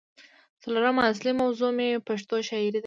څلورمه 0.61 1.01
اصلي 1.11 1.31
موضوع 1.41 1.69
مې 1.77 1.89
پښتو 2.07 2.35
شاعرۍ 2.47 2.79